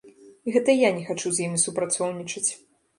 Гэта 0.55 0.75
я 0.77 0.89
не 0.97 1.03
хачу 1.11 1.27
з 1.37 1.47
імі 1.47 1.63
супрацоўнічаць. 1.67 2.47